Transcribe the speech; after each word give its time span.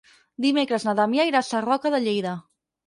Dimecres 0.45 0.87
na 0.89 0.95
Damià 1.01 1.29
irà 1.33 1.43
a 1.45 1.49
Sarroca 1.53 1.97
de 1.99 2.03
Lleida. 2.09 2.37